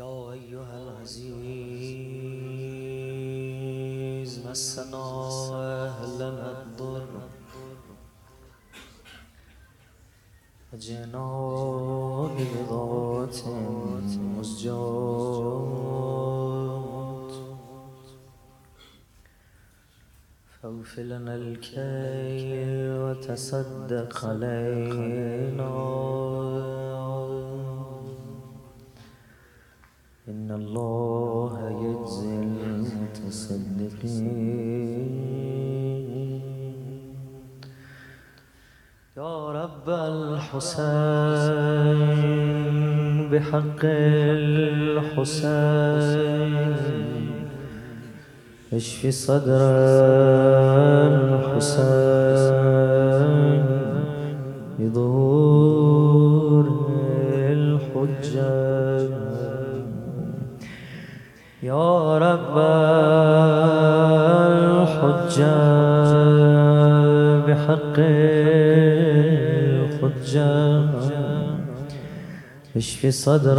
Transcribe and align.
يا 0.00 0.32
أيها 0.32 0.76
العزيز 0.82 1.42
مسنا 4.46 5.06
أهلنا 5.86 6.62
الضر. 6.62 7.06
وجئنا 10.72 11.26
ببضاعة 12.36 13.40
مزجاة. 14.38 14.80
فاغفر 20.62 21.02
لنا 21.02 21.34
الكيل 21.34 22.90
وتصدق 23.02 24.24
علينا. 24.24 25.70
إن 30.30 30.50
الله 30.50 31.54
يجزي 31.84 32.34
المتصدقين. 32.70 34.30
يا 39.16 39.50
رب 39.60 39.88
الحسين 39.88 41.00
بحق 43.30 43.82
الحسين 45.14 45.56
اشفي 48.72 49.10
صدر 49.10 49.60
الحسين. 51.50 52.20
اشفي 72.76 73.10
صدرك؟ 73.10 73.58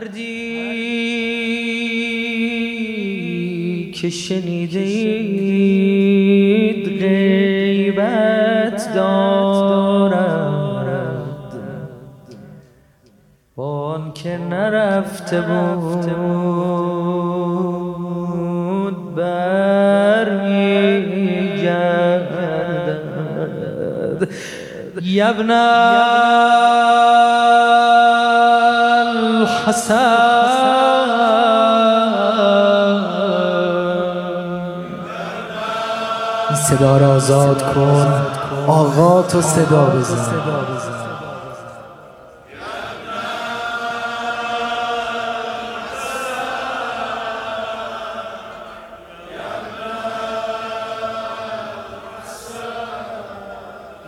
مردی 0.00 0.30
که 3.94 4.10
شنیدید 4.10 4.80
غیبت 7.00 8.94
دارد. 8.94 10.50
بان 13.56 14.12
که 14.12 14.38
نرفته 14.50 15.40
بود 15.40 16.06
برمیگردد. 19.14 20.60
یبن 25.02 25.50
الحسن 29.70 30.50
صدا 36.54 36.96
را 36.96 37.14
آزاد 37.14 37.74
کن. 37.74 38.26
آقا 38.66 39.22
تو 39.22 39.42
صدا 39.42 39.84
بزن. 39.84 40.40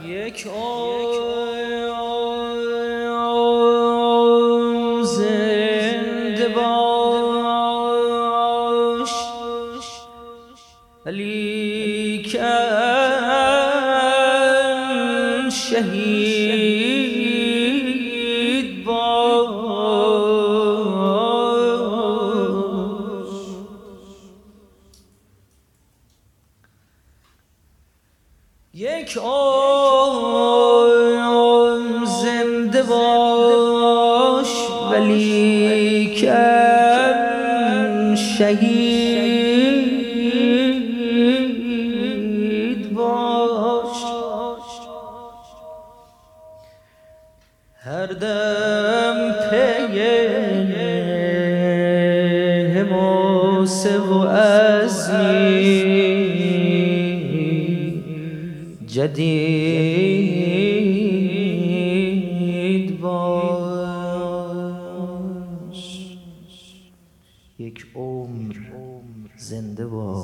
یک 0.04 0.44
زنده 0.44 1.81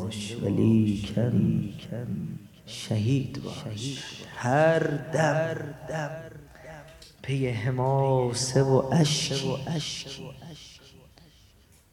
باش 0.08 0.36
ولی 0.42 1.02
کن 1.90 2.38
شهید 2.66 3.42
باش. 3.42 3.98
هر 4.36 4.78
دم 5.12 5.56
پی 7.22 7.48
حماسه 7.48 8.62
و 8.62 8.82
اشکی 8.92 9.58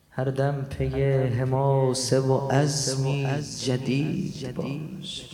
هر 0.09 0.25
دم 0.25 0.67
پی 0.77 1.03
حماسه 1.39 2.19
و 2.19 2.47
عزمی 2.47 3.27
جدید 3.65 4.56
باش. 4.56 5.25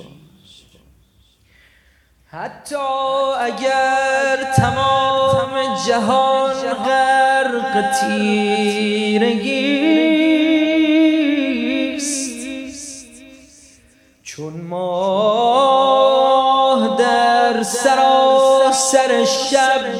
حتی 2.28 2.76
اگر 3.40 4.54
تمام 4.58 5.78
جهان 5.88 6.74
غرق 6.74 7.92
تیرگیست 8.02 9.91
چون 14.36 14.54
ماه 14.62 16.22
در 17.00 17.64
سراسر 17.64 19.26
شب 19.26 20.00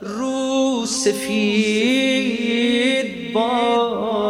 رو 0.00 0.86
سفید 0.86 2.34
باش. 3.32 4.24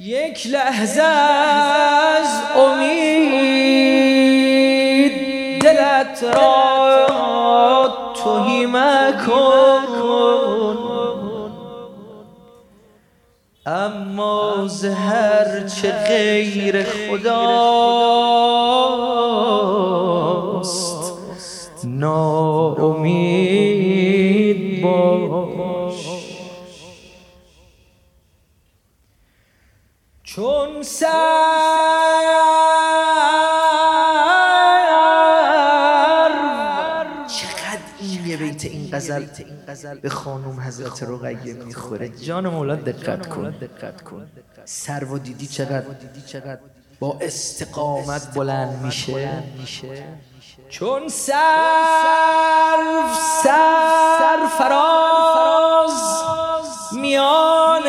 یک 0.00 0.46
لحظه 0.46 1.02
خداست 17.12 17.46
ناامید 21.84 23.22
باش. 24.82 26.06
چون 30.22 30.82
سر 30.82 31.82
بیت 38.38 38.64
این 38.64 38.90
غزل 39.68 39.98
به 39.98 40.08
خانوم 40.08 40.60
حضرت 40.60 41.02
رقیه 41.02 41.54
می‌خوره. 41.54 42.08
جان 42.08 42.48
مولا 42.48 42.74
دقت 42.74 43.26
کن. 43.26 43.50
دقت 43.50 44.02
کن. 44.02 44.26
سر 44.64 45.04
و 45.04 45.18
دیدی 45.18 45.46
چقدر؟ 45.46 45.84
با 47.02 47.16
استقامت 47.20 48.34
بلند 48.34 48.84
میشه. 48.84 49.42
چون 50.68 51.08
سر 51.08 51.32
سر 53.42 54.46
فراز 54.58 56.22
میان 56.92 57.82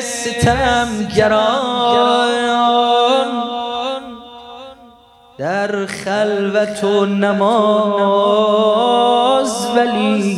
ستمگران 0.00 1.52
در 5.38 5.86
خلوت 5.86 6.84
و 6.84 7.06
نماز 7.06 7.56
ولی 9.76 10.32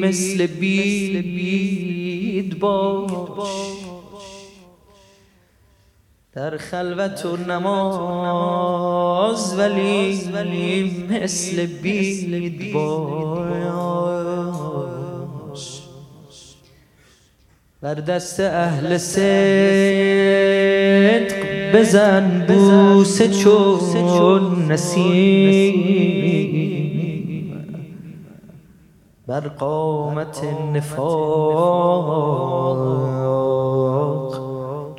مثل 0.00 0.46
بید 0.46 2.58
باش. 2.58 3.83
در 6.34 6.56
خلوت 6.56 7.26
و 7.26 7.36
نماز 7.36 8.34
ولی 9.58 11.06
مثل 11.10 11.66
بید 11.66 12.72
باش. 12.74 14.22
بر 17.82 17.94
دست 17.94 18.40
اهل 18.40 18.98
صدق 18.98 19.24
بزن 21.74 22.46
بوسه 22.48 23.28
چون 23.28 24.72
نسیم. 24.72 25.94
بر 29.26 29.40
قامت 29.40 30.44
نفاق 30.74 32.34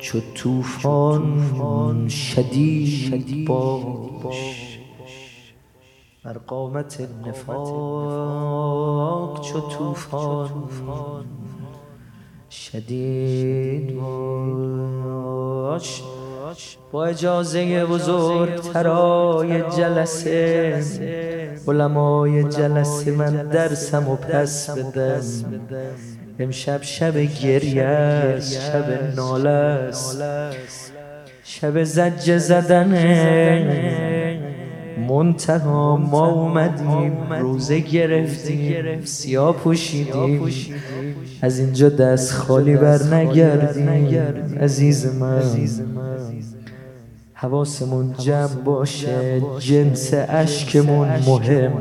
چو 0.06 0.20
توفان 0.34 2.08
شدید 2.08 3.48
باش. 3.48 4.78
بر 6.24 6.32
قامت 6.32 7.08
نفاق 7.26 8.20
چو 9.40 9.60
توفان 9.60 10.50
شدید 12.50 13.96
باش. 15.04 16.02
با 16.92 17.06
اجازه 17.06 17.86
بزرگ 17.86 18.54
ترای 18.54 19.62
جلسه 19.62 20.84
علمای 21.68 22.44
جلسه 22.44 23.10
من 23.10 23.48
درسم 23.48 24.08
و 24.08 24.16
پس 24.16 24.70
بدم. 24.70 25.20
امشب 26.38 26.82
شب 26.82 27.16
گریه 27.16 27.82
است 27.82 28.60
شب 28.60 29.14
ناله 29.16 29.50
است. 29.50 30.22
شب 31.44 31.84
زج 31.84 32.38
زدنه 32.38 33.86
منتها 35.08 35.96
ما 35.96 36.26
اومدیم 36.26 37.32
روزه 37.32 37.80
گرفتیم 37.80 39.00
سیاه 39.04 39.56
پوشیدیم. 39.56 40.42
از 41.42 41.58
اینجا 41.58 41.88
دست 41.88 42.32
خالی 42.32 42.76
بر 42.76 43.02
نگردیم 43.02 44.58
عزیز 44.60 45.06
من. 45.06 45.42
حواسمون 47.34 48.14
جمع 48.18 48.62
باشه 48.64 49.42
جنس 49.58 50.14
اشکمون 50.28 51.08
مهم. 51.08 51.72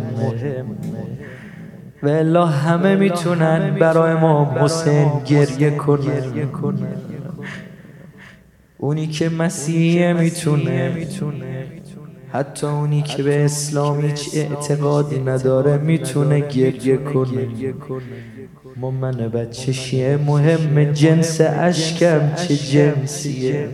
و 2.04 2.46
همه 2.46 2.96
می‌تونن 2.96 3.76
برای 3.80 4.14
ما 4.14 4.58
حسین 4.60 5.12
گریه 5.26 5.72
کنن 5.72 6.24
اونی 8.78 9.08
که 9.08 9.30
مسیح 9.30 10.14
می‌تونه. 10.14 10.92
حتی 12.32 12.68
اونی 12.68 13.02
که 13.02 13.24
به 13.24 13.46
اسلام 13.46 14.02
هیچ 14.02 14.30
اعتقادی 14.34 15.20
نداره 15.20 15.78
می‌تونه 15.78 16.40
گریه 16.40 16.98
کنه. 16.98 17.48
ما 18.76 18.92
من 18.92 19.12
بچه 19.12 19.72
شیه 19.72 20.18
مهم 20.18 20.84
جنس 20.94 21.42
اشکم 21.42 22.36
چه 22.36 22.56
جنسیه؟ 22.56 23.70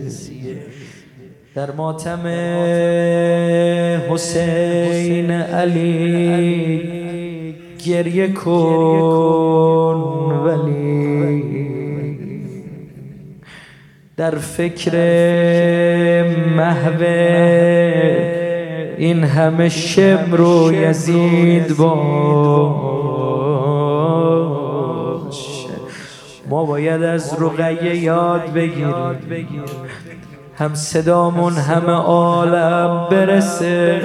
در 1.54 1.70
ماتم 1.70 2.26
حسین 4.10 5.30
علی. 5.30 7.01
گریه 7.86 8.32
کن 8.32 9.98
ولی 10.44 11.62
در 14.16 14.30
فکر 14.30 14.92
محو 16.56 17.02
این 18.96 19.24
همه 19.24 19.68
شمر 19.68 20.40
و 20.40 20.72
یزید 20.72 21.76
باش. 21.76 21.92
ما 26.48 26.64
باید 26.64 27.02
از 27.02 27.36
رقیه 27.42 27.96
یاد 27.96 28.52
بگیریم. 28.52 29.20
هم 30.58 30.74
صدامون 30.74 31.52
همه 31.52 31.92
عالم 31.92 33.08
برسه. 33.10 34.00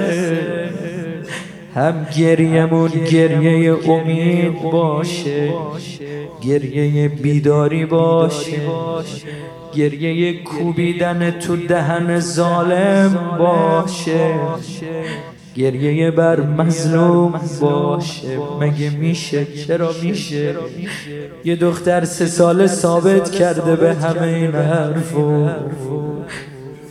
هم 1.78 2.06
گریمون 2.18 2.88
گریه 2.88 3.88
امید 3.88 4.62
باشه 4.62 5.54
گریه 6.40 7.08
بیداری 7.08 7.86
باشه 7.86 8.60
گریه 9.74 10.42
کوبیدن 10.42 11.30
تو 11.30 11.56
دهن 11.56 12.20
ظالم 12.20 13.36
باشه 13.38 14.30
گریه 15.54 16.10
بر 16.10 16.40
مظلوم 16.40 17.40
باشه 17.60 18.38
مگه 18.60 18.90
میشه؟ 18.90 19.44
چرا 19.44 19.90
میشه؟ 20.02 20.54
یه 21.44 21.56
دختر 21.56 22.04
سه 22.04 22.26
ساله 22.26 22.66
ثابت 22.66 23.30
کرده 23.30 23.76
به 23.76 23.94
همه 23.94 24.26
این 24.26 24.54
حرفو. 24.54 25.48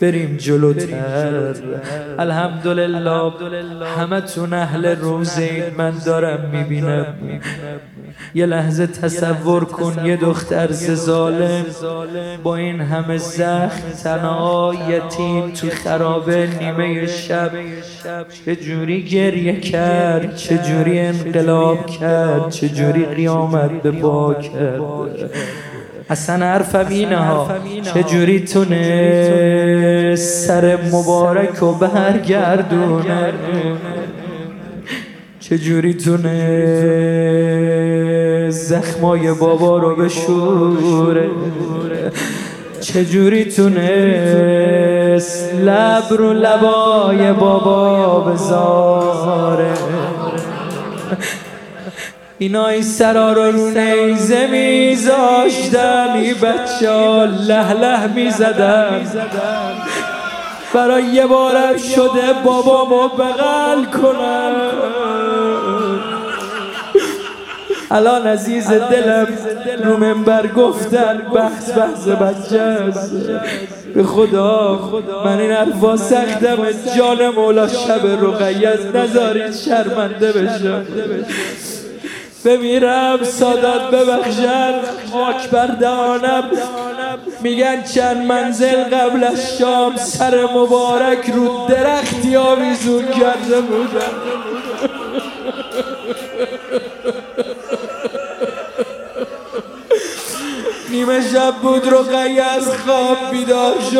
بریم 0.01 0.37
جلوتر 0.37 1.53
الحمدلله 2.19 3.31
همه 3.97 4.21
تون 4.21 4.53
اهل 4.53 4.85
روزه 4.85 5.71
من 5.77 5.93
دارم 6.05 6.49
می‌بینم. 6.51 7.05
یه 8.35 8.45
لحظه 8.45 8.87
تصور 8.87 9.65
کن 9.65 10.05
یه 10.05 10.17
دختر 10.17 10.71
ظالم. 10.71 11.65
با 12.43 12.55
این 12.55 12.81
همه 12.81 13.17
زخم 13.17 13.89
تنها 14.03 14.73
یتیم 14.89 15.51
تو 15.51 15.69
خرابه 15.69 16.49
نیمه 16.59 17.07
شب. 17.07 17.51
چه 18.45 18.55
جوری 18.55 19.03
گریه 19.03 19.59
کرد 19.59 20.35
چه 20.35 20.57
جوری 20.57 20.99
انقلاب 20.99 21.85
کرد 21.85 22.49
چه 22.49 22.69
جوری 22.69 23.05
قیامت 23.05 23.81
به 23.81 23.91
با 23.91 24.33
کرد. 24.33 24.81
اصلا 26.09 26.45
حرفم 26.45 26.85
اینه 26.89 27.17
ها 27.17 27.49
چجوری 27.93 28.39
تونه 28.39 30.15
سر 30.15 30.77
مبارک 30.91 31.63
و 31.63 31.71
برگردونه؟ 31.71 33.33
چجوری 35.39 35.93
تونه 35.93 36.37
زخمای 38.49 39.33
بابا 39.33 39.77
رو 39.77 39.95
بشوره؟ 39.95 41.29
چجوری 42.81 43.45
تونست 43.45 45.53
لب 45.53 46.03
رو 46.17 46.33
لبای 46.33 47.33
بابا 47.33 48.19
بذاره؟ 48.19 49.73
اینا 52.39 52.67
این 52.67 52.81
سرا 52.81 53.33
رو 53.33 53.51
رو 53.51 53.69
نیزه 53.69 54.47
میزاشتن 54.47 56.09
ای 56.15 56.33
بچه 56.33 56.91
ها 56.91 57.25
له 57.25 57.73
له 57.73 58.07
می‌زدن. 58.07 59.01
برای 60.73 61.03
یه 61.03 61.27
بارم 61.27 61.77
شده 61.77 62.33
بابامو 62.43 63.07
بغل 63.07 63.85
کنم. 64.01 64.55
الان 67.91 68.27
عزیز 68.27 68.67
دلم 68.67 69.27
رو 69.83 69.97
منبر 69.97 70.47
گفتن 70.47 71.17
بحث 71.35 71.69
بحث 71.77 72.07
بچه 72.07 72.77
به 73.93 74.03
خدا 74.03 74.79
من 75.25 75.39
این 75.39 75.51
حرفا 75.51 75.97
سختم 75.97 76.57
جان 76.97 77.29
مولا 77.29 77.67
شب 77.67 78.05
رقیه 78.21 78.79
نذارید 78.95 79.55
شرمنده 79.55 80.31
بشم. 80.31 80.85
بمیرم 82.45 83.23
سادات 83.23 83.91
ببخشن 83.91 84.73
خاک 85.11 85.49
بر 85.49 85.67
دانم 85.67 86.51
میگن 87.41 87.83
چند 87.83 88.25
منزل 88.25 88.83
قبل 88.83 89.23
از 89.23 89.57
شام 89.57 89.95
سر 89.95 90.45
مبارک 90.53 91.29
رو 91.29 91.67
درختی 91.67 92.35
آویزون 92.35 93.05
کرده 93.05 93.61
بودم 93.61 94.37
نیمه 100.89 101.21
شب 101.21 101.53
بود 101.61 101.87
رو 101.87 101.97
از 102.57 102.77
خواب 102.77 103.17
بیدار 103.31 103.73
شد. 103.91 103.97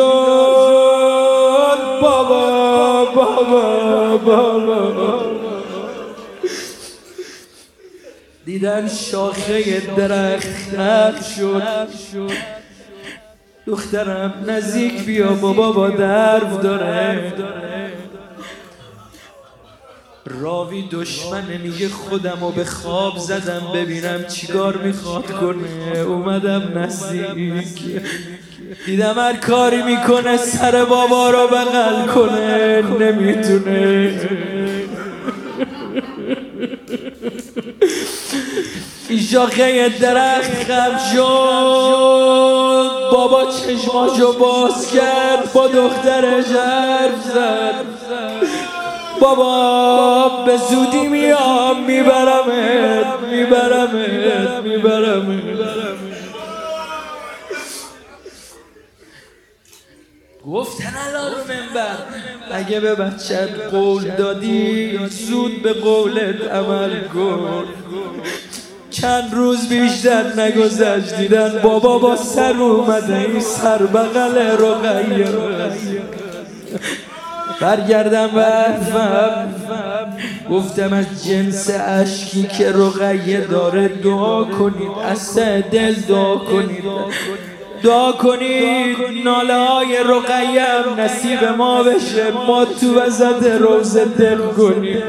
بابا 2.02 3.04
بابا 3.14 4.18
بابا. 4.18 5.27
دیدن 8.48 8.88
شاخه 8.88 9.80
درخت 9.96 10.48
خرد 10.76 11.24
شد. 11.32 12.32
دخترم 13.66 14.34
نزدیک 14.46 15.04
بیا 15.04 15.32
بابا 15.32 15.72
با 15.72 15.90
درف 15.90 16.62
داره. 16.62 17.32
راوی 20.26 20.88
دشمنه 20.92 21.58
میگه 21.58 21.88
خودم 21.88 22.42
و 22.42 22.50
به 22.50 22.64
خواب 22.64 23.18
زدم 23.18 23.72
ببینم 23.74 24.24
چیکار 24.24 24.76
می‌خواد 24.76 25.30
کنه. 25.30 25.98
اومدم 25.98 26.78
نزدیک. 26.78 28.02
دیدم 28.86 29.14
هر 29.18 29.36
کاری 29.36 29.82
می‌کنه 29.82 30.36
سر 30.36 30.84
بابا 30.84 31.30
رو 31.30 31.48
بغل 31.48 32.06
کنه. 32.06 32.82
نمی‌تونه 33.00 34.20
شاخه 39.16 39.88
درخت 39.88 40.64
خم 40.64 40.98
شد. 41.12 42.38
بابا 43.12 43.52
چشماشو 43.52 44.32
باز 44.32 44.92
کرد 44.92 45.52
با 45.52 45.66
دخترش 45.66 46.46
حرف 46.46 47.24
زد. 47.34 47.74
بابا 49.20 50.44
به 50.46 50.56
زودی 50.56 51.06
میام 51.06 51.84
میبرمت 51.84 53.20
میبرمت 53.30 54.62
میبرمت. 54.64 55.58
گفتن 60.46 60.94
الان 61.08 61.32
منبر. 61.32 61.96
اگه 62.50 62.80
به 62.80 62.94
بچت 62.94 63.70
قول 63.70 64.10
دادی 64.10 64.98
زود 65.08 65.62
به 65.62 65.72
قولت 65.72 66.42
عمل 66.42 67.08
کن. 67.08 67.64
چند 69.00 69.34
روز 69.34 69.68
بیشتر 69.68 70.40
نگذشت 70.40 71.16
دیدن 71.16 71.60
بابا 71.62 71.98
با 71.98 72.16
سر 72.16 72.56
اومده 72.56 73.18
این 73.18 73.40
سر 73.40 73.78
بغل 73.78 74.38
رقیه. 74.38 75.28
برگردم 77.60 78.30
و 78.34 78.64
گفتم 80.50 80.92
از 80.92 81.24
جنس 81.26 81.70
اشکی 81.70 82.42
که 82.42 82.72
رقیه 82.72 83.40
داره 83.40 83.88
دعا 83.88 84.44
کنید 84.44 84.90
از 85.04 85.34
دل 85.72 85.94
دعا 85.94 86.36
کنید. 86.36 86.84
دعا 87.82 88.12
کنید 88.12 88.96
ناله 89.24 89.54
های 89.54 89.96
رقیم 89.96 91.00
نصیب 91.00 91.44
ما 91.44 91.82
بشه 91.82 92.30
ما 92.46 92.64
تو 92.64 93.00
وزد 93.00 93.46
روز 93.46 93.96
دل 93.96 94.38
کنید 94.38 95.02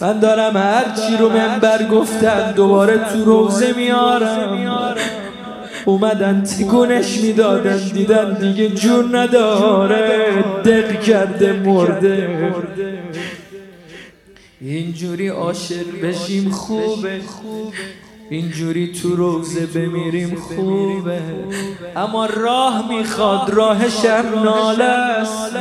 من 0.00 0.18
دارم 0.18 0.56
هر 0.56 0.84
چی 0.84 1.16
رو 1.16 1.28
منبر 1.28 1.86
گفتن 1.86 2.52
دوباره 2.52 2.98
تو 2.98 3.24
روزه 3.24 3.72
میارم. 3.72 4.96
اومدن 5.84 6.42
تکونش 6.42 7.20
می‌دادن 7.20 7.78
دیدن 7.78 8.34
دیگه 8.34 8.68
جون 8.68 9.14
نداره. 9.16 10.44
دل 10.64 10.96
کرده 10.96 11.52
مرده. 11.52 12.40
اینجوری 14.60 15.28
عاشق 15.28 16.00
بشیم 16.02 16.50
خوبه. 16.50 17.20
اینجوری 18.30 18.92
تو 18.92 19.16
روزه 19.16 19.66
بمیریم 19.66 20.34
خوبه. 20.34 21.20
اما 21.96 22.26
راه 22.26 22.88
می‌خواد 22.88 23.50
راهش 23.50 24.04
هم 24.04 24.42
ناله 24.44 24.84
است. 24.84 25.56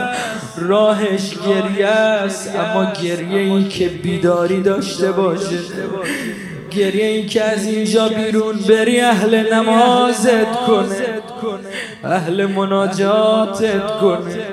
راهش 0.57 1.35
گریه 1.47 1.87
است. 1.87 2.55
اما 2.55 2.91
گریه 3.03 3.39
ای 3.39 3.63
که 3.63 3.87
بیداری 3.87 4.61
داشته 4.61 5.11
باشه. 5.11 5.59
گریه 6.71 7.05
ای 7.05 7.25
که 7.25 7.43
از 7.43 7.65
اینجا 7.65 8.09
بیرون 8.09 8.55
بری 8.69 8.99
اهل 8.99 9.53
نمازت 9.53 10.51
کنه. 10.67 11.21
اهل 12.03 12.45
مناجاتت 12.45 13.87
کنه. 14.01 14.47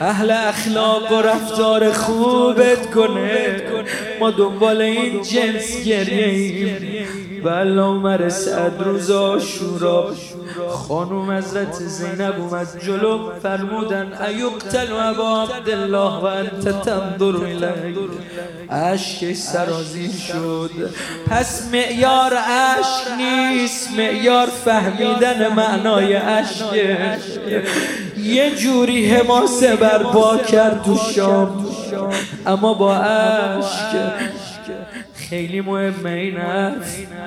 اهل 0.00 0.30
اخلاق 0.30 1.12
و 1.12 1.22
رفتار 1.22 1.92
خوبت 1.92 2.90
کنه. 2.90 3.62
ما 4.20 4.30
دنبال 4.30 4.80
این 4.80 5.22
جنس 5.22 5.84
گریه 5.84 6.26
ایم. 6.26 7.06
و 7.44 7.48
عمر 7.48 8.28
سعد 8.28 8.82
روز 8.82 9.10
آشورا 9.10 10.12
خانوم 10.70 11.30
حضرت 11.30 11.72
زینب 11.72 12.34
اومد 12.40 12.68
جلو 12.86 13.18
فرمودن 13.42 14.12
ایقتل 14.26 14.92
و 14.92 14.96
ابا 14.96 15.42
عبدالله 15.42 16.20
و 16.20 16.24
انت 16.24 16.82
تنظر 16.82 17.44
الی 17.44 17.96
عشق 18.70 19.32
سرازیر 19.32 20.10
شد. 20.10 20.70
پس 21.30 21.68
معیار 21.72 22.34
عشق 22.34 23.12
نیست 23.16 23.90
معیار 23.96 24.46
فهمیدن 24.46 25.54
معنای 25.54 26.12
عشق. 26.14 26.74
یه 28.18 28.56
جوری 28.56 29.10
حماسه 29.10 29.76
برپا 29.76 30.36
کرد 30.36 30.82
تو 30.82 30.96
شام. 31.14 31.66
اما 32.46 32.74
با 32.74 32.96
عشق 32.96 34.12
خیلی 35.32 35.60
مهمه 35.60 36.10
این 36.10 36.36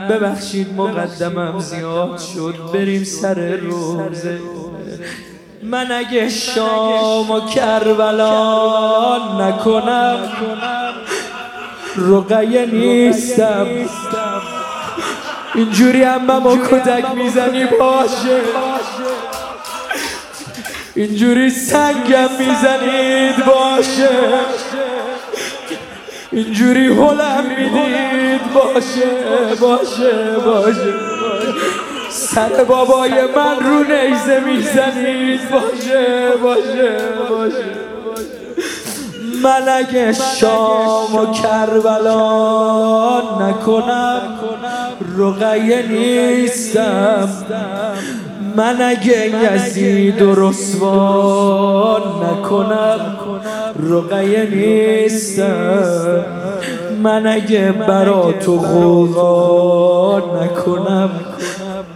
ببخشید 0.10 0.74
مقدمم 0.78 1.60
زیاد 1.60 2.20
شد. 2.36 2.56
بریم 2.74 3.04
سر 3.04 3.56
روزه 3.56 4.40
من 5.64 5.92
اگه 5.92 6.30
شام 6.30 7.32
و 7.32 7.40
کربلا 7.50 9.18
نکنم 9.40 10.18
رقیه 11.98 12.66
نیستم. 12.66 13.68
اینجوری 15.56 16.04
هم 16.04 16.46
و 16.46 16.58
کتک 16.58 17.06
می‌زنی 17.16 17.66
باشه. 17.66 18.42
اینجوری 20.96 21.50
سنگم 21.50 22.30
می‌زنید 22.40 23.46
باشه. 23.46 24.10
اینجوری 26.36 26.88
هلم 26.88 27.44
می‌دید. 27.50 28.42
باشه 28.54 29.10
باشه 29.62 30.13
باشه 30.46 30.94
سر 32.10 32.63
بابای 32.63 33.12
من 33.12 33.60
رو 33.65 33.80
نیزه 33.84 34.39
می‌زنید. 34.39 35.39
باشه 35.51 36.30
باشه 36.44 36.98
باشه 37.30 37.65
اگه 39.68 40.13
شام 40.13 41.15
و 41.15 41.25
کربلا 41.34 43.22
نکنم 43.22 44.22
رقیه 45.18 45.86
نیستم. 45.89 47.30
من 48.56 48.82
اگه 48.82 49.32
یزید 49.56 50.22
و 50.22 50.36
رسوا 50.36 51.98
نکنم. 52.24 53.18
رقیه 53.79 54.50
نیستم. 54.51 56.25
من 57.03 57.27
اگه 57.27 57.72
برا 57.72 58.32
تو 58.32 58.58
غوغا 58.58 60.17
نکنم 60.20 61.10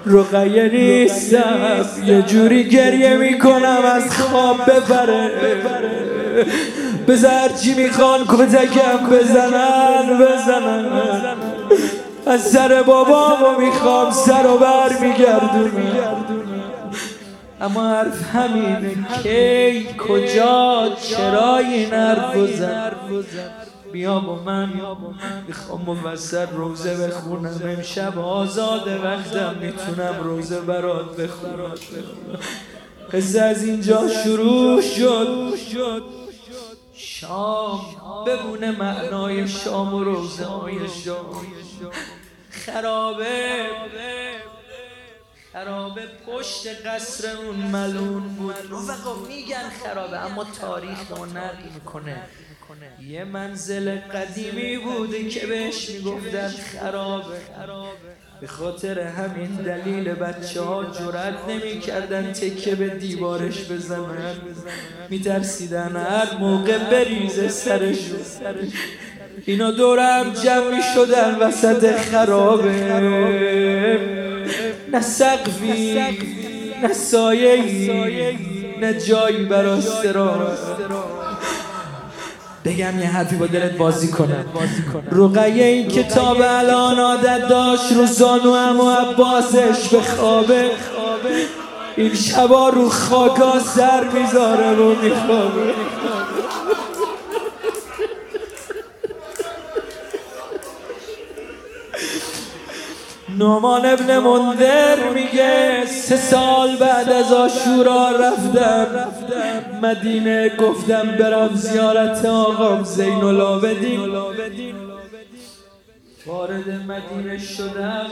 رقیه 0.05 0.69
نیستم. 0.74 1.86
یه 2.05 2.21
جوری 2.21 2.69
گریه 2.69 3.17
می‌کنم 3.17 3.79
از 3.95 4.17
خواب 4.17 4.57
ببره. 4.67 5.31
بذار 7.07 7.50
چی 7.62 7.74
می‌خوان 7.74 8.19
کتکم 8.27 9.09
بزنن 9.12 10.19
بزنن. 10.19 10.86
از 12.27 12.41
سر 12.41 12.83
بابامو 12.83 13.59
می‌خوام 13.59 14.12
سر 14.12 14.48
و 14.48 14.57
بر 14.57 15.00
میگردونم. 15.01 16.49
اما 17.62 17.89
حرف 17.89 18.36
همینه 18.36 18.96
کی 19.24 19.88
کجا 19.98 20.89
چرا 21.01 21.58
این 21.58 21.94
حرف 21.94 22.38
بیا 23.92 24.20
با 24.20 24.36
من 24.36 24.74
می‌خوام 25.48 25.82
مفصل 25.82 26.48
روزه 26.48 27.08
بخونم. 27.08 27.62
امشب 27.63 28.20
آزاد 28.20 28.88
وقتم 28.88 29.56
می‌تونم 29.62 30.16
روزه 30.24 30.62
برات 30.62 31.16
بخونم. 31.16 31.74
قصه 33.13 33.42
از 33.42 33.63
اینجا 33.63 34.08
شروع 34.24 34.82
شد. 34.82 36.04
شام 36.94 37.82
بمونه 38.28 38.72
معنای 38.72 39.48
شام 39.48 39.94
و 39.94 40.04
روزه 40.04 40.46
های 40.46 40.78
شام 41.06 41.46
خرابه. 42.50 43.66
خرابه 45.53 46.01
پشت 46.27 46.68
قصر 46.86 47.27
اون 47.38 47.56
ملون 47.56 48.24
بود. 48.24 48.56
رفقا 48.56 49.15
میگن 49.27 49.70
خرابه 49.84 50.18
اما 50.18 50.44
تاریخ 50.62 51.10
رو 51.10 51.25
نقل 51.25 51.63
می‌کنه. 51.74 52.18
یه 53.08 53.24
منزل 53.24 53.96
قدیمی 53.96 54.77
بوده 54.77 55.29
که 55.29 55.48
بهش 55.48 55.89
می‌گفتن 55.89 56.48
خرابه. 56.48 57.36
به 58.41 58.48
خاطر 58.48 59.00
همین 59.00 59.56
دلیل 59.56 60.13
بچه 60.13 60.62
ها 60.62 60.86
جرأت 60.86 61.36
نمی 61.50 61.79
کردن 61.79 62.34
تکه 62.34 62.75
به 62.75 62.89
دیوارش 62.89 63.72
بزنن. 63.72 64.36
میترسیدن 65.10 65.96
هر 65.96 66.38
موقع 66.39 66.77
بریزه 66.77 67.48
سرش. 67.48 68.00
اینا 69.46 69.72
دورم 69.72 70.34
جمع 70.34 70.82
شدن 70.96 71.36
وسط 71.36 71.96
خرابه. 71.96 72.70
نه 74.93 75.01
سقفی 75.01 75.93
نه 76.84 76.93
سایه 76.93 78.36
نه 78.81 78.93
جایی 78.93 79.46
برا 79.46 79.77
بگم 82.65 83.00
یه 83.00 83.05
حرفی 83.05 83.36
با 83.36 83.46
دلت 83.46 83.77
بازی 83.77 84.08
کنم. 84.08 84.46
رقیه 85.12 85.65
این 85.65 85.88
کتاب 85.88 86.38
الان 86.41 87.00
عادت 87.00 87.48
داشت 87.50 87.91
رو 87.91 88.05
زانو 88.05 88.55
هم 88.55 88.79
و 88.79 88.91
عباسش 88.91 89.88
به 89.91 90.01
خوابه 90.01 90.72
این 91.98 92.13
شبا 92.13 92.69
رو 92.69 92.89
خاکا 92.89 93.60
سر 93.60 94.03
می‌ذاره 94.03 94.75
و 94.75 95.01
میخوابه. 95.01 95.74
نومان 103.39 103.86
ابن 103.86 104.19
منذر 104.19 105.10
میگه 105.13 105.86
سه 105.86 106.17
سال 106.17 106.75
بعد 106.75 107.10
از 107.10 107.34
آشورا 107.34 108.10
رفتم. 108.10 108.88
مدینه 109.81 110.50
گفتم 110.50 111.08
برم 111.19 111.55
زیارت 111.55 112.25
آقام 112.25 112.84
زین 112.84 113.24
العابدین. 113.24 114.00
وارد 116.25 116.69
مدینه 116.69 117.38
شدم. 117.38 118.08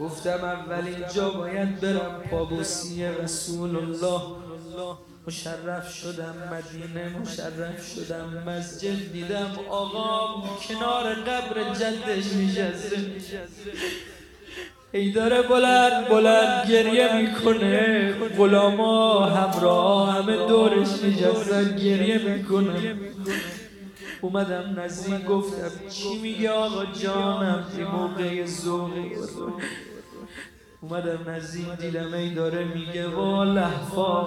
گفتم 0.00 0.44
اولین 0.44 1.04
جا 1.14 1.30
باید 1.30 1.80
برم. 1.80 2.22
پابوسی 2.30 3.04
رسول 3.06 3.76
الله 3.76 4.20
مشرف 5.26 5.94
شدم 5.94 6.34
مدینه 6.52 7.18
مشرف 7.20 7.78
شدم 7.94 8.42
مسجد. 8.46 9.12
دیدم 9.12 9.50
آقام 9.70 10.42
کنار 10.68 11.14
قبر 11.14 11.72
جدش 11.72 12.26
نشسته. 12.32 12.98
ای 14.94 15.10
داره 15.10 15.42
بلند 15.42 16.08
بلند 16.08 16.70
گریه 16.70 17.16
می‌کنه. 17.16 18.12
غلاما 18.38 19.24
همراه 19.26 20.14
همه 20.14 20.36
دورش 20.36 20.88
نشستن 21.04 21.76
گریه 21.76 22.18
می‌کنه 22.18 22.96
اومدم 24.20 24.80
نزدیک 24.80 25.24
گفتم 25.24 25.88
چی 25.88 26.18
میگه 26.22 26.50
آقا 26.50 26.84
جانم؟ 26.84 27.64
این 27.76 27.86
موقع 27.86 28.44
زور 28.44 28.90
اومدم 30.80 31.30
نزدیک 31.30 31.68
دیدم 31.80 32.14
ای 32.14 32.30
داره 32.34 32.64
میگه 32.64 33.08
وا 33.08 33.44
لحفا 33.44 34.26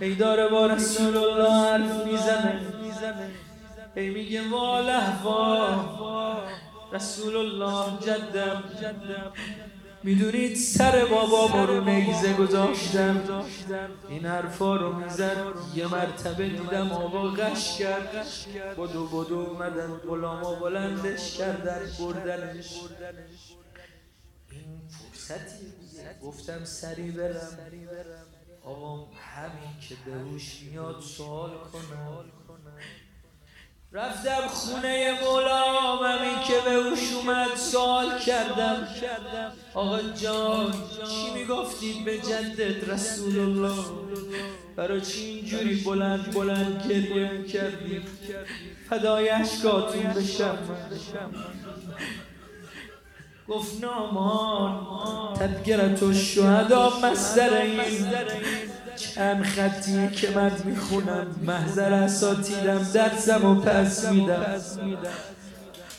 ای 0.00 0.14
داره 0.14 0.48
با 0.48 0.66
رسول 0.66 1.16
الله 1.16 1.50
حرف 1.50 2.06
می‌زنه. 2.06 2.60
ای 3.96 4.10
میگه 4.10 4.48
وا 4.48 4.80
لحفا 4.80 5.84
رسول 6.92 7.36
الله 7.36 8.00
جدم. 8.00 8.62
می‌دونید 10.02 10.56
سر 10.56 11.04
بابا 11.04 11.64
رو 11.64 11.84
نیزه 11.84 12.34
گذاشتم. 12.34 13.44
این 14.08 14.26
حرفا 14.26 14.76
رو 14.76 14.92
می‌زد. 14.92 15.36
یه 15.74 15.86
مرتبه 15.86 16.48
دیدم 16.48 16.92
آقا 16.92 17.28
غش 17.28 17.78
کرد. 17.78 18.26
بدو 18.76 19.06
بدو 19.06 19.38
اومدن 19.38 19.94
غلاما 20.08 20.54
بلندش 20.54 21.36
کردن 21.36 21.80
بردنش. 21.98 22.80
این 24.50 24.80
فرصتی 24.88 25.66
گفتم 26.22 26.64
سری 26.64 27.10
برم. 27.10 27.58
آقا 28.64 28.96
همین 28.96 29.80
که 29.88 29.94
به 30.06 30.14
میاد 30.70 31.00
سوال 31.00 31.50
کنم. 31.50 32.24
رفتم 33.92 34.46
خونه 34.48 35.20
مولا 35.24 35.96
همین 35.96 36.38
که 36.46 36.54
به 36.64 36.74
اوش 36.74 37.12
اومد 37.12 37.56
سوال 37.56 38.18
کردم. 38.18 38.88
آقا 39.74 39.98
جان 40.22 40.72
چی 41.10 41.34
می‌گفتید 41.34 42.04
به 42.04 42.18
جدت 42.18 42.88
رسول 42.88 43.38
الله 43.40 43.84
برای 44.76 45.00
چی 45.00 45.20
اینجوری 45.24 45.74
بلند 45.74 46.34
بلند 46.34 46.86
گریه 46.88 47.32
می‌کردید 47.32 48.02
فدای 48.90 49.28
اشکاتون 49.28 50.02
بشم. 50.02 50.58
گفت 53.48 53.84
نامان 53.84 55.34
تدگرت 55.34 56.02
و 56.02 56.12
شهدا 56.12 56.92
مصدر 57.02 57.62
این. 57.62 57.80
چند 58.98 59.44
خطیه 59.44 60.10
که 60.10 60.30
من 60.30 60.52
می‌خونم 60.64 61.26
محضر 61.42 61.92
اساتیدم 61.92 62.86
درسم 62.94 63.44
و 63.44 63.60
پس 63.60 64.04
میدم. 64.04 64.44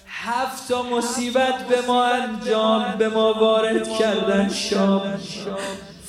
هفت 0.08 0.72
مصیبت 0.72 1.68
به 1.70 1.82
ما 1.88 2.06
انجام 2.06 2.96
به 2.98 3.10
ما 3.10 3.34
وارد 3.34 3.90
کردن 3.90 4.50
شام. 4.50 5.20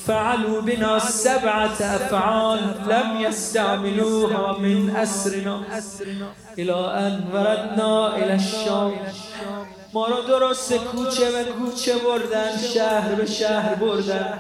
فعلوا 0.07 0.61
بنا 0.61 0.99
سبعة 0.99 1.81
افعال 1.81 2.59
لم 2.91 3.21
يستعملوها 3.21 4.59
من 4.59 4.97
اسرنا. 4.97 5.65
الى 6.59 6.73
ان 6.73 7.23
وردنا 7.33 8.13
الى 8.15 8.33
الشام. 8.33 8.93
ما 9.93 10.07
رو 10.07 10.23
درست 10.23 10.73
کوچه 10.73 11.31
به 11.31 11.45
کوچه 11.45 11.95
بردن 11.99 12.57
شهر 12.75 13.15
به 13.15 13.27
شهر 13.27 13.75
بردن. 13.75 14.39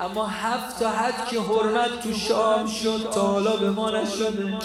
اما 0.00 0.26
هفت 0.26 0.78
تا 0.80 0.90
حد 0.90 1.28
که 1.28 1.40
حرمت 1.40 2.00
تو 2.02 2.12
شام 2.12 2.66
شد 2.66 3.10
تا 3.14 3.20
حالا 3.20 3.56
به 3.56 3.70
ما 3.70 3.90
نشده 3.90 4.58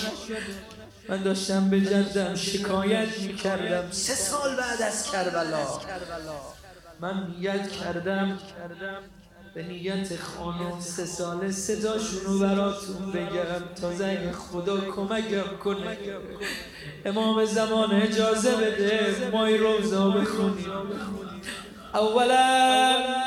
من 1.09 1.23
داشتم 1.23 1.69
به 1.69 1.81
جدم 1.81 2.35
شکایت 2.35 3.19
می‌کردم. 3.19 3.91
سه 3.91 4.13
سال 4.13 4.55
بعد 4.55 4.81
از 4.81 5.11
کربلا. 5.11 5.67
من 6.99 7.27
نیت 7.27 7.71
کردم. 7.71 8.39
به 9.55 9.63
نیت 9.63 10.07
خانم 10.15 10.79
سه 10.79 11.05
ساله 11.05 11.51
صداشونو 11.51 12.39
براتون 12.39 13.11
بگم 13.11 13.75
تا 13.81 13.93
زنگ 13.93 14.31
خدا 14.31 14.77
کمکم 14.77 15.57
کنه. 15.63 15.97
امام 17.05 17.45
زمان 17.45 17.91
اجازه 17.91 18.55
بده 18.55 19.29
مای 19.31 19.57
روزا 19.57 20.09
بخونیم. 20.09 20.71
اولا 21.93 23.26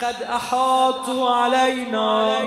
قد 0.00 0.22
احاطوا 0.30 1.44
علینا 1.44 2.38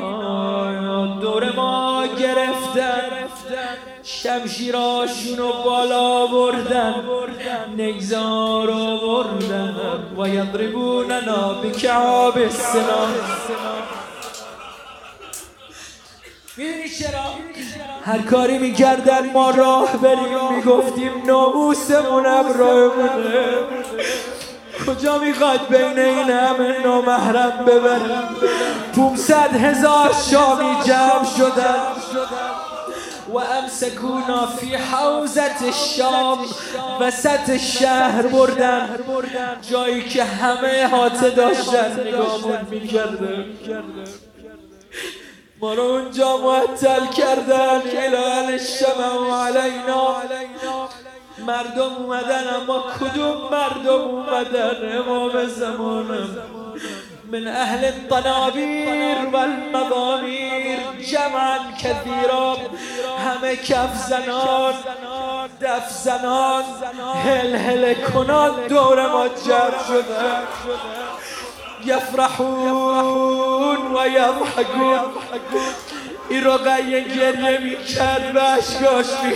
دور 1.22 1.56
ما 1.56 2.08
گرفتن. 2.20 3.10
شمشیراشونو 4.04 5.64
بالا 5.66 6.28
بردن 6.28 6.96
نگزارو 7.78 8.98
بردن 8.98 9.76
و 10.18 10.28
یضربوننا 10.28 11.54
بکعاب 11.54 12.38
السنان 12.38 13.14
می‌دونی 16.58 16.90
چرا؟ 16.90 17.26
هر 18.06 18.22
کاری 18.22 18.58
می‌کردن 18.58 19.32
ما 19.34 19.50
راه 19.50 19.98
بریم. 19.98 20.54
می‌گفتیم 20.56 21.12
ناموسمونم 21.28 22.46
راهمونه 22.60 23.46
کجا 24.88 25.18
می‌خواد 25.18 25.68
بین 25.68 26.00
این 26.00 26.30
همه 26.30 26.80
نامحرم 26.84 27.66
ببرم 27.68 28.36
پومصد 28.96 29.56
هزار 29.56 30.14
شامی 30.32 30.76
جمع 30.86 31.26
شدن. 31.38 31.84
و 33.34 33.38
امسکونا 33.38 34.48
فی 34.48 34.76
حوزت 34.76 35.62
الشام 35.62 36.40
وسط 37.00 37.58
شهر 37.58 38.22
بردن. 38.22 38.90
جایی 39.70 40.04
که 40.04 40.24
همه 40.24 40.90
هاته 40.92 41.30
داشتن. 41.30 42.08
نگامون 42.08 42.68
می‌کردن. 42.70 43.46
ما 45.62 45.74
رو 45.74 45.84
اونجا 45.84 46.38
معطل 46.38 47.06
کردن. 47.08 47.82
الهل 47.98 48.58
شمع 48.58 49.36
علینا. 49.48 50.16
مردم 51.38 51.96
اومدن 51.98 52.48
اما 52.48 52.84
کدوم 53.00 53.38
مردم 53.52 54.02
اومدن؟ 54.02 54.98
امام 54.98 55.46
زمانم 55.46 56.38
من 57.32 57.48
اهل 57.48 57.86
الطنابیر 57.86 59.18
و 59.34 59.38
المضامیر 59.38 60.80
جمعا 61.12 61.58
کثیرا. 61.80 62.58
همه 63.26 63.56
کف 63.56 63.96
زنان 64.10 64.74
دف 65.62 65.90
زنان. 65.90 66.64
هل 67.26 67.56
هل 67.56 67.94
کنان 67.94 68.68
دور 68.68 69.08
ما 69.08 69.28
شدن 69.88 70.44
یفرحون 71.86 73.78
و 73.96 74.08
یضحکون. 74.08 75.00
این 76.30 76.44
گریه 77.04 77.58
می 77.58 77.86
کرد 77.86 78.36
و 78.36 78.40
اشکاش 78.40 79.06
می 79.24 79.34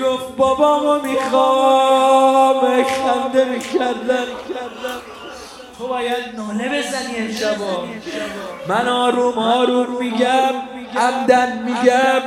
خندیدن 0.00 0.06
این 0.06 0.14
گفت 0.14 0.36
بابامو 0.36 1.00
می‌خوام. 1.02 2.84
خنده 2.84 3.44
می‌کردن 3.44 4.26
تو 5.78 5.88
باید 5.88 6.24
ناله 6.36 6.68
بزنی 6.68 7.16
امشبا 7.16 7.84
من 8.68 8.88
آروم 8.88 9.38
آروم 9.38 9.86
میگم 10.00 10.54
عمدن 10.96 11.62
میگم. 11.62 12.22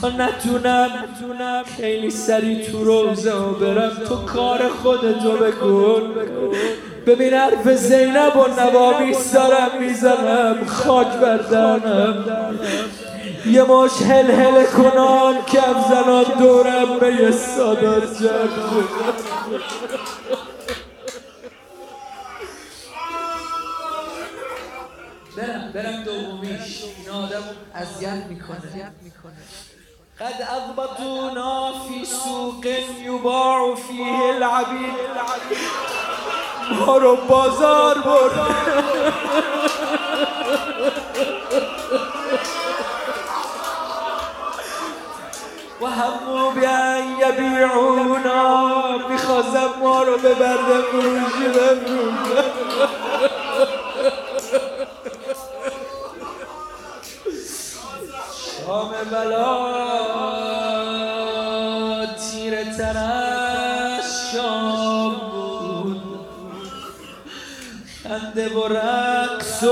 تا 0.00 0.08
نتونم 0.08 1.64
خیلی 1.76 2.10
سری 2.10 2.66
تو 2.66 2.84
روزه 2.84 3.32
و 3.32 3.52
برم. 3.52 3.92
تو 4.08 4.16
کار 4.16 4.68
خودتو 4.82 5.30
بکن. 5.30 6.02
ببین 7.06 7.34
حرف 7.34 7.68
زینب 7.68 8.36
و 8.36 8.46
نوامیس 8.60 9.32
دارم 9.32 9.70
می‌زنم. 9.80 10.66
خاک 10.66 11.06
بردنم 11.06 12.24
یه 13.46 13.62
ماش 13.62 14.02
هل 14.02 14.30
هل 14.30 14.66
کنان 14.66 15.42
کف 15.44 15.88
زنان 15.88 16.24
دورم 16.24 16.98
به 16.98 17.14
یه 17.14 17.30
سادات 17.30 18.18
جمع. 18.18 18.48
برم 25.36 25.72
برم 25.74 26.04
دومیش. 26.04 26.82
این 26.98 27.10
آدم 27.10 27.42
اذیت 27.74 28.24
می‌کنه. 28.28 28.58
قد 30.20 30.42
اضبطونا 30.56 31.72
في 31.72 32.04
سوق 32.04 32.66
يباع 33.04 33.74
فيه 33.74 34.22
العبيد 34.36 34.94
ما 36.80 36.96
رو 36.96 37.16
بازار 37.16 37.98
برد. 37.98 38.32
و 45.82 45.86
همو 45.86 46.50
بیان 46.50 47.04
یبیعونا 47.20 48.98
می‌خواستم 49.08 49.70
ما 49.82 50.02
رو 50.02 50.18
ببرده 50.18 50.82
شام 58.66 58.90
بلا 59.10 59.56
تیر 62.06 62.64
ترش 62.64 64.32
شام 64.32 65.14
بود. 65.32 66.02
خنده 68.02 68.48
و 68.48 68.68
رقص 68.68 69.62
و 69.62 69.66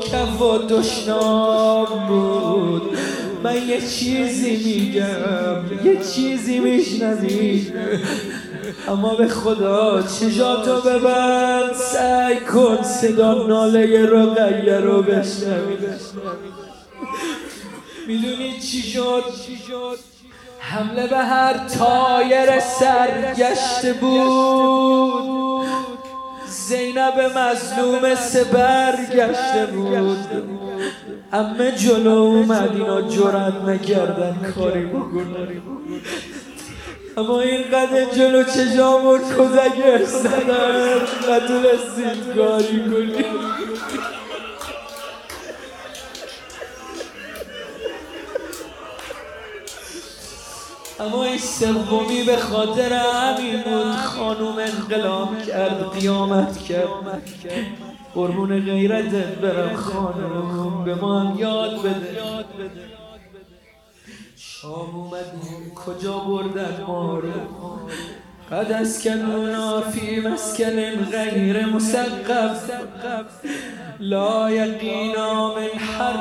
کف 0.00 0.42
و 0.42 0.58
دشنام 0.58 2.06
بود. 2.08 2.98
من 3.46 3.68
یه 3.68 3.80
چیزی 3.80 4.56
میگم 4.56 5.84
یه 5.84 6.04
چیزی 6.04 6.58
میشنوی. 6.58 7.72
اما 8.88 9.14
به 9.14 9.28
خدا 9.28 10.02
چشاتو 10.02 10.80
ببند؟ 10.80 11.74
سعی 11.74 12.36
کن 12.36 12.82
صدا 12.82 13.46
ناله 13.46 14.06
رقیه 14.06 14.76
رو 14.76 15.02
بشنوی. 15.02 15.76
می‌دونی 18.06 18.60
چی 18.60 18.82
شد؟ 18.82 19.24
حمله 20.58 21.06
به 21.06 21.18
هر 21.18 21.54
تایر 21.78 22.60
سرگشته 22.60 23.92
بود. 23.92 25.66
زینب 26.48 27.20
مظلوم 27.38 28.14
سه 28.14 28.44
برگشته 28.44 29.66
بود. 29.66 30.65
امه 31.32 31.72
جلو 31.72 32.10
اومد 32.10 32.70
اینا 32.74 33.02
جرأت 33.02 33.54
نکردن 33.66 34.52
کاری 34.54 34.86
بکنن 34.86 35.48
اما 37.16 37.40
این 37.40 37.62
قدر 37.62 38.04
جلو 38.16 38.42
چشامون 38.44 39.20
کزک 39.20 40.04
زدن 40.04 41.00
نتونستید 41.30 42.34
کاری 42.36 42.80
کنید 42.90 43.26
اما 51.00 51.24
این 51.24 51.38
سومی 51.38 52.22
به 52.22 52.36
خاطر 52.36 52.92
همین 52.92 53.62
بود. 53.62 53.96
خانوم 53.96 54.58
انقلاب 54.58 55.42
کرد 55.42 55.90
قیامت 55.90 56.58
کرد. 56.58 56.88
قربون 58.14 58.60
غیرتت 58.60 59.34
برم 59.34 59.76
خانم 59.76 60.84
به 60.84 60.94
ما 60.94 61.20
هم 61.20 61.38
یاد 61.38 61.82
بده. 61.82 62.18
شام 64.36 64.96
اومدیم 64.96 65.74
کجا 65.74 66.18
بردن 66.18 66.84
ما 66.88 67.18
رو 67.18 67.30
قد 68.52 68.72
اسکنونا 68.72 69.80
فی 69.80 70.20
مسکن 70.20 70.76
غیر 71.12 71.66
مسقف 71.66 72.70
لا 74.00 74.50
یقینا 74.50 75.54
من 75.54 75.78
حر 75.78 76.16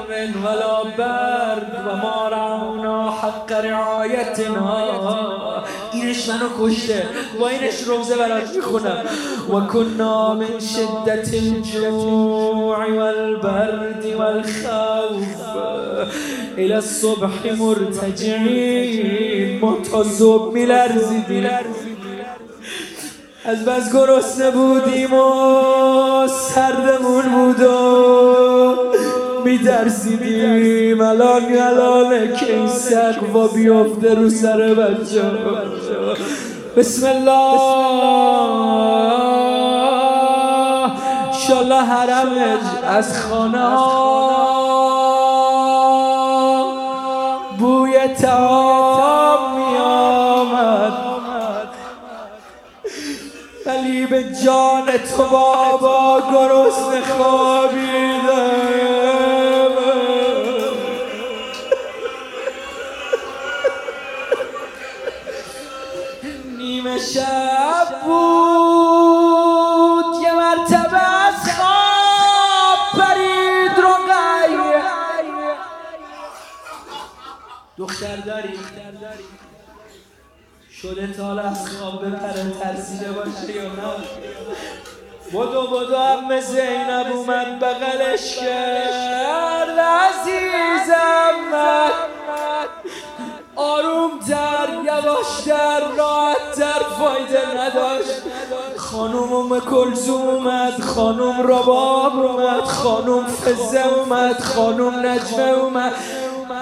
ولا 0.46 0.84
برد 0.98 1.86
و 1.88 1.96
ما 1.96 2.28
رعونا 2.28 3.12
حق 3.12 3.52
رعایتنا 3.52 4.74
اینش 5.94 6.30
منو 6.30 6.50
کشته 6.60 7.04
با 7.40 7.50
اینش 7.50 7.82
روزه 7.82 8.16
برات 8.16 8.56
میخونم 8.56 9.04
و 9.50 9.60
کنا 9.60 10.34
من 10.34 10.60
شدت 10.60 11.34
الجوع 11.34 12.92
والبرد 12.92 14.06
والخوف. 14.06 15.46
إلى 16.58 16.74
الصبح 16.74 17.54
مرتجعین 17.60 19.60
ما 19.60 19.78
تا 19.92 20.04
صبح 20.04 20.54
میلرزیدیم 20.54 21.48
از 23.48 23.66
بس 23.66 23.94
گرسنه 23.94 24.52
بودیم 24.52 25.14
و 25.14 26.28
سردمون 26.28 27.24
بود 27.24 27.62
و 27.62 28.76
میترسیدیم. 29.46 31.02
الان 31.02 31.58
الانه 31.58 32.34
که 32.34 32.54
این 32.54 32.68
سقفا 32.68 33.48
بیفته 33.48 34.14
رو 34.14 34.30
سر 34.30 34.58
بچه 34.58 35.22
بسم 36.78 37.08
الله. 37.08 37.76
شالله 41.48 41.84
حرمج 41.84 42.60
از 42.88 43.22
خانه 43.22 43.78
بوی 47.60 48.08
تعام 48.08 48.65
جان 54.46 54.98
تو 54.98 55.24
بابا 55.30 56.22
گرسنه 56.32 57.02
نیمه 66.58 67.00
شب 67.00 68.02
بود 68.06 68.46
یه 70.22 70.34
مرتبه 70.34 71.26
از 71.28 71.52
خواب 71.56 72.80
پرید 72.94 73.72
رقیه 73.80 74.84
دختر 77.78 78.16
داری 78.16 78.58
شده 80.86 81.14
تا 81.18 81.40
از 81.40 81.70
خواب 81.70 82.06
بپره 82.06 82.52
ترسیده 82.62 83.12
باشه 83.12 83.56
یا 83.56 83.64
نه؟ 83.64 83.94
بدو 85.34 85.68
بدو 85.68 85.98
هم 85.98 86.40
زینب 86.40 87.08
اومد 87.14 87.60
بغلش 87.60 88.36
کرد. 88.36 89.80
عزیزم 89.80 91.36
من 91.52 91.92
آروم 93.56 94.20
تر 94.20 94.70
یواش 94.84 95.44
تر 95.46 95.80
راحت 95.98 96.52
تر 96.56 96.84
فایده 97.00 97.62
نداشت. 97.62 98.22
خانوم 98.78 99.34
ام 99.34 99.60
کلزوم 99.60 100.22
اومد 100.22 100.82
خانوم 100.82 101.42
رباب 101.42 102.26
اومد 102.26 102.64
خانوم 102.64 103.26
فزه 103.26 103.86
اومد 103.88 104.40
خانوم 104.40 105.06
نجمه 105.06 105.50
اومد. 105.50 105.94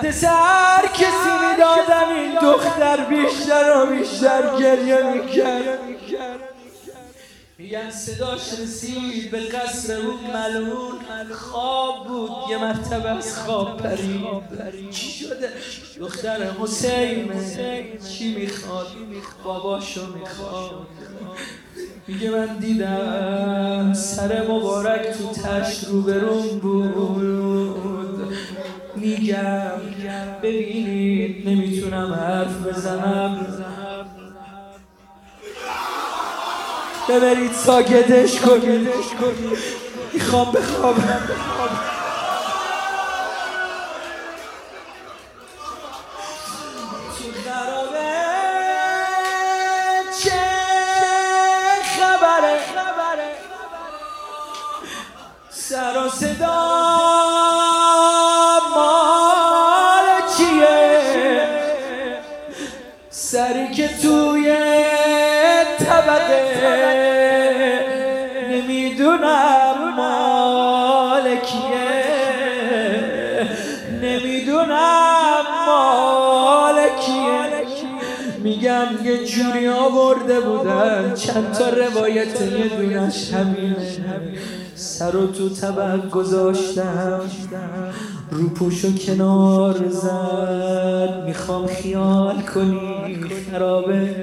دسر 0.03 0.87
کسی 0.93 1.31
می‌دادم 1.49 2.15
این 2.15 2.35
دختر 2.41 3.05
بیشتر 3.05 3.73
و 3.75 3.85
بیشتر 3.85 4.59
گریه 4.59 5.03
می‌کرد. 5.13 5.79
میگن 7.57 7.91
صداش 7.91 8.53
رسید 8.59 9.31
به 9.31 9.39
قصر 9.39 9.95
اون 9.95 10.19
ملون 10.33 10.95
خواب 11.31 12.07
بود 12.07 12.31
یه 12.49 12.57
مرتبه 12.57 13.09
از 13.09 13.39
خواب 13.39 13.77
پرید. 13.77 14.89
چی 14.91 15.11
شده؟ 15.11 15.49
دختر 15.99 16.43
حسین 16.59 17.31
چی 18.09 18.35
می‌خواد؟ 18.35 18.87
باباشو 19.43 20.01
می‌خواد. 20.13 20.87
میگه 22.07 22.29
من 22.29 22.57
دیدم 22.57 23.93
سر 23.93 24.47
مبارک 24.47 25.07
تو 25.17 25.33
تشت 25.33 25.87
روبرون 25.87 26.59
بود. 26.59 28.02
میگم. 29.03 29.71
ببینید 30.43 31.49
نمی‌تونم 31.49 32.13
حرف 32.13 32.67
بزنم. 32.67 33.47
ببرید 37.09 37.53
ساکتش 37.53 38.39
کنید. 38.39 38.89
می‌خوام 40.13 40.51
بخوابم. 40.51 41.29
سر 55.49 55.97
و 55.97 56.09
صدا. 56.09 57.02
میگن 78.91 79.05
یه 79.05 79.25
جوری 79.25 79.67
آورده 79.67 80.39
بودن 80.39 81.13
چند 81.13 81.51
تا 81.51 81.69
روایت 81.69 82.41
یه 82.41 82.77
دونش 82.77 83.33
همینه. 83.33 83.75
سر 84.75 85.15
و 85.15 85.27
تو 85.27 85.49
طبق 85.49 86.09
گذاشتم. 86.09 87.21
رو 88.31 88.49
پوشو 88.49 88.95
کنار 88.95 89.89
زد. 89.89 91.23
می‌خوام 91.25 91.67
خیال 91.67 92.41
کنی 92.41 93.17
خرابه. 93.51 94.15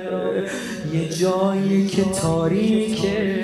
یه 0.93 1.09
جایی 1.09 1.87
که 1.87 2.05
تاریکه. 2.23 3.41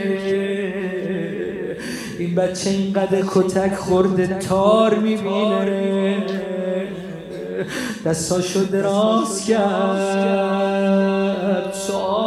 این 2.18 2.34
بچه 2.34 2.70
اینقدر 2.70 3.22
کتک 3.34 3.74
خورده 3.74 4.26
تار 4.26 4.94
می‌بینه. 4.94 6.26
دستاشو 8.04 8.60
دراز 8.60 9.44
کرد. 9.44 10.65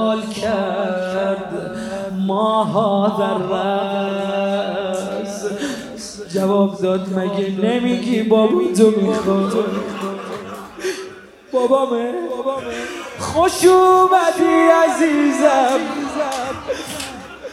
سوال 0.09 0.21
کرد. 0.21 1.77
ماها 2.27 3.17
در 3.19 3.37
رز 3.55 4.99
جواب 6.33 6.81
داد 6.81 7.07
مگه 7.15 7.49
نمیگی 7.49 8.23
بابا 8.23 8.61
تو 8.77 8.93
می‌خواد؟ 9.01 9.65
بابامه. 11.51 12.13
خوش 13.19 13.65
اومدی 13.65 14.69
عزیزم. 14.85 15.79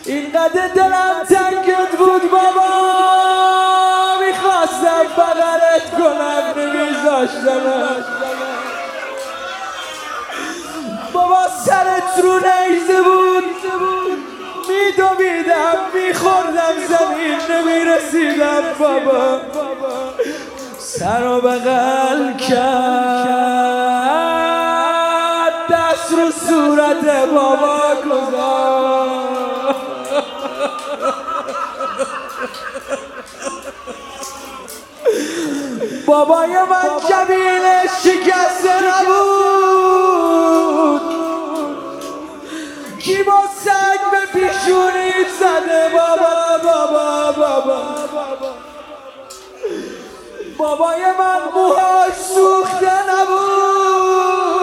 اینقدر 0.07 0.69
دلم 0.75 1.25
تنگت 1.29 1.97
بود 1.99 2.31
بابا. 2.31 2.69
می‌خواستم 4.27 5.05
بغلت 5.17 5.91
کنم 5.99 6.45
نمیذاشتم 6.63 8.16
سرت 11.97 12.25
رو 12.25 12.35
نیزه 12.35 13.01
بود. 13.03 13.45
میدویدم 14.69 15.79
میخوردم 15.95 16.77
زمین 16.89 17.41
نمی‌رسیدم. 17.51 18.65
بابا 18.79 19.41
سر 20.79 21.27
و 21.27 21.41
بغل 21.41 22.37
کرد. 22.37 22.57
دست 25.71 26.13
رو 26.13 26.31
صورت 26.31 27.05
بابا 27.35 27.79
گذار 28.05 29.17
بابای 36.07 36.49
من 36.49 36.91
جبینش 37.09 37.91
شکسته 38.03 38.75
نبود. 38.87 39.97
کی 43.07 43.23
با 43.23 43.41
سنگ 43.65 44.01
به 44.11 44.27
پیشونی 44.33 45.11
زده؟ 45.41 45.89
بابا 45.93 46.33
بابا 46.63 47.33
بابا 47.33 47.79
بابای 50.59 51.01
من 51.19 51.41
موهاش 51.55 52.13
سوخته 52.35 52.93
نبود. 53.11 54.59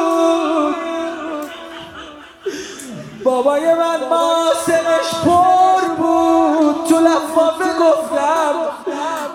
بابای 3.23 3.73
من 3.73 3.99
ماسنش 4.09 5.15
پر 5.25 5.87
بود. 5.97 6.85
تو 6.89 6.99
لفافه 6.99 7.79
گفتم 7.79 8.55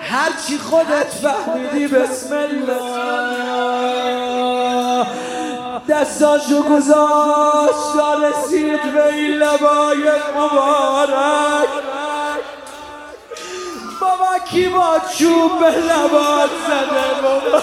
هرچی 0.00 0.58
خودت 0.58 1.10
فهمیدی 1.22 1.88
بسم 1.88 2.34
الله. 2.34 4.17
دستاشو 5.88 6.62
گذاشت 6.62 7.92
تا 7.96 8.14
رسید 8.14 8.92
به 8.94 9.06
این 9.06 9.32
لبای 9.32 10.10
مبارک. 10.36 11.68
بابا 14.00 14.38
کی 14.50 14.68
با 14.68 15.00
چوب 15.18 15.60
به 15.60 15.70
لبات 15.70 16.50
زده؟ 16.66 17.22
بابا 17.22 17.62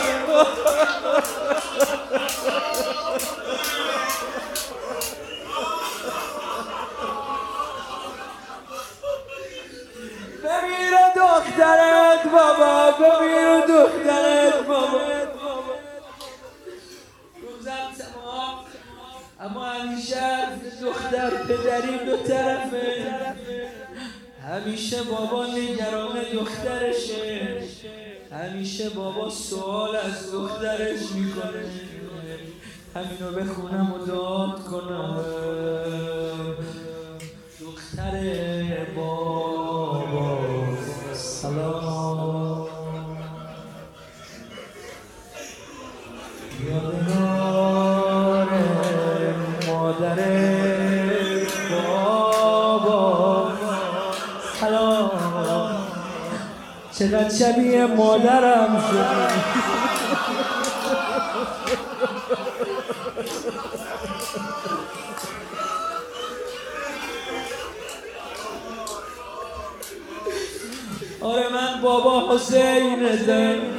بمیره 10.44 11.14
دخترت 11.16 12.24
بابا 12.32 12.92
بمیره 12.92 13.62
دخترت 13.62 14.68
بابا. 14.68 15.05
اما 19.46 19.66
همیشه 19.66 20.22
دختر 20.82 21.30
پدری 21.30 22.06
دو 22.06 22.18
طرفه. 22.18 23.06
همیشه 24.44 25.04
بابا 25.04 25.46
نگران 25.46 26.16
دخترشه. 26.34 27.62
همیشه 28.32 28.90
بابا 28.90 29.30
سوال 29.30 29.96
از 29.96 30.32
دخترش 30.32 31.12
می‌کنه. 31.16 31.66
همینو 32.96 33.32
بخونم 33.32 33.94
و 33.94 34.06
داد 34.06 34.64
کنم. 34.64 35.26
دختر 37.62 38.86
بابا. 38.96 39.45
چقدر 57.06 57.30
شبیه 57.30 57.86
مادرم 57.86 58.84
شدی 58.90 59.42
آره 71.22 71.50
من 71.50 71.82
بابا 71.82 72.36
حسین 72.36 73.16
زن. 73.16 73.75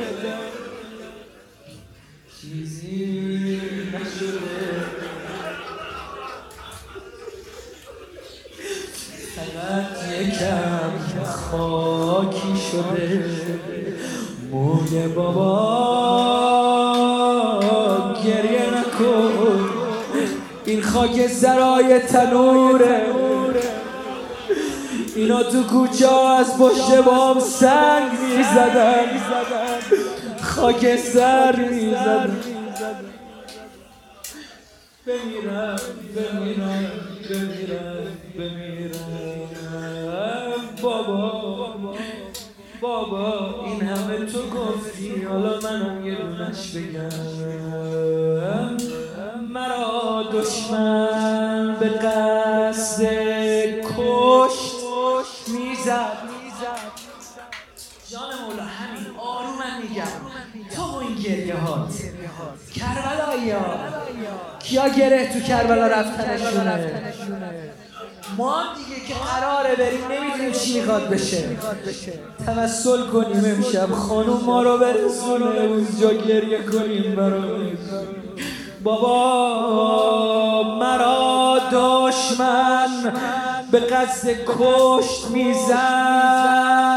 خاکی 11.77 12.55
شده. 12.71 13.25
موی 14.51 15.09
بابا 15.09 15.55
گریه 18.25 18.67
نکن. 18.79 19.71
این 20.65 20.83
خاک 20.83 21.27
زرای 21.27 21.99
تنوره. 21.99 23.03
اینا 25.17 25.43
تو 25.43 25.63
کوچه 25.63 26.13
از 26.13 26.59
پشت 26.59 26.97
بام 27.07 27.41
سنگ 27.41 28.11
می‌زدن. 28.37 29.07
خاک 30.43 30.97
سر 30.97 31.57
می‌زدن. 31.57 32.37
بمیرم 35.07 35.77
بمیرم 36.17 36.91
بمیرم 37.31 38.07
بمیرم 38.39 39.56
بابا 40.83 41.85
بابا 42.81 43.65
این 43.65 43.81
همه 43.81 44.27
تو 44.27 44.51
گفتی. 44.51 45.23
حالا 45.23 45.61
منم 45.61 46.07
یه 46.07 46.15
دونش 46.15 46.71
بگم. 46.71 47.09
مرا 49.49 50.23
دشمن 50.33 51.77
به 51.81 51.89
قصد 51.89 53.05
کشت 53.97 54.75
می‌زد. 55.49 56.19
جان 58.11 58.23
مولا 58.23 58.63
همین 58.63 59.07
آرومم 59.19 59.83
میگم. 59.83 60.03
تو 60.77 60.83
و 60.83 60.97
این 60.97 61.15
گریه 61.15 61.55
هات. 61.55 61.95
کربلایی 62.75 63.51
ها. 63.51 63.61
کیا 64.59 64.89
گره 64.89 65.33
تو 65.33 65.41
کربلا 65.41 65.87
رفتنشونه؟ 65.87 67.03
ما 68.37 68.63
دیگه 68.77 69.01
که 69.09 69.15
قراره 69.15 69.75
بریم 69.77 70.01
نمی‌دونیم 70.11 70.53
چی 70.53 70.81
می‌خواد 70.81 71.09
بشه. 71.09 71.45
توسل 72.47 73.03
کنیم 73.07 73.45
امشب. 73.45 73.91
خانوم 73.91 74.45
ما 74.45 74.63
رو 74.63 74.79
برسونه. 74.79 75.61
اونجا 75.61 76.13
گریه 76.13 76.63
کنیم 76.63 77.17
برای 77.17 77.77
بابا 78.85 80.63
مرا 80.81 81.59
دشمن 81.73 83.13
به 83.73 83.81
قصد 83.81 84.29
کشت 84.47 85.27
میزن. 85.31 86.96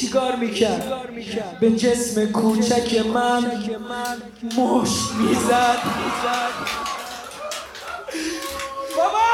چیکار 0.00 0.36
می‌کرد؟ 0.36 0.92
به 1.60 1.70
جسم 1.70 2.26
کوچک 2.26 3.06
من 3.06 3.44
مشت 4.58 5.10
می‌زد. 5.18 5.78
بابا! 8.96 9.30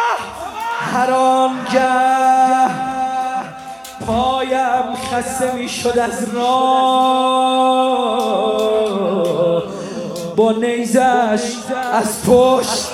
آنگه 1.13 2.69
پایم 4.07 4.95
خسته 5.13 5.53
می‌شد 5.55 5.99
از 5.99 6.35
راه. 6.35 7.67
با 10.37 10.53
نیزش 10.53 11.43
از 11.93 12.23
پشت 12.27 12.87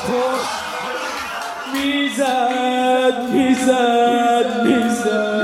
می‌زد 1.75 3.29
می‌زد 3.33 4.63
می‌زد. 4.65 5.42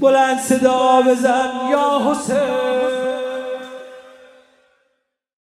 بلند 0.00 0.38
صدا 0.40 1.02
بزن 1.06 1.50
یا 1.70 2.10
حسین. 2.10 3.09